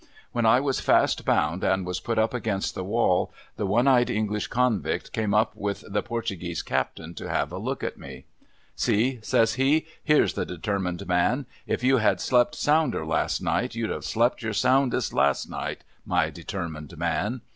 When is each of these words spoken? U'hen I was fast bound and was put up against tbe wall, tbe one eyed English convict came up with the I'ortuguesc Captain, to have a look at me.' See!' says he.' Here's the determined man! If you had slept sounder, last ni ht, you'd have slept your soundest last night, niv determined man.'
U'hen 0.33 0.47
I 0.47 0.59
was 0.59 0.79
fast 0.79 1.25
bound 1.25 1.63
and 1.63 1.85
was 1.85 1.99
put 1.99 2.17
up 2.17 2.33
against 2.33 2.73
tbe 2.73 2.85
wall, 2.85 3.31
tbe 3.59 3.67
one 3.67 3.87
eyed 3.87 4.09
English 4.09 4.47
convict 4.47 5.11
came 5.11 5.31
up 5.31 5.55
with 5.55 5.81
the 5.81 6.01
I'ortuguesc 6.01 6.65
Captain, 6.65 7.13
to 7.13 7.29
have 7.29 7.51
a 7.51 7.59
look 7.59 7.83
at 7.83 7.99
me.' 7.99 8.25
See!' 8.85 9.19
says 9.31 9.53
he.' 9.53 9.85
Here's 10.03 10.33
the 10.33 10.43
determined 10.43 11.05
man! 11.07 11.45
If 11.67 11.83
you 11.83 11.97
had 11.97 12.19
slept 12.19 12.55
sounder, 12.55 13.05
last 13.05 13.43
ni 13.43 13.67
ht, 13.67 13.75
you'd 13.75 13.91
have 13.91 14.03
slept 14.03 14.41
your 14.41 14.53
soundest 14.53 15.13
last 15.13 15.47
night, 15.47 15.83
niv 16.07 16.33
determined 16.33 16.97
man.' 16.97 17.41